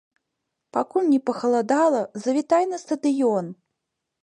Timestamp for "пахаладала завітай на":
1.27-2.83